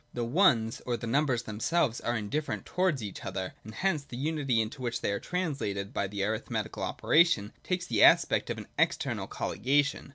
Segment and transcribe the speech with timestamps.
[0.15, 4.59] The Ones or the numbers themselves are indifferent towards each other, and hence the unity
[4.59, 9.27] into which they are translated by the arithmetical operation takes the aspect of an external
[9.27, 10.09] colligation.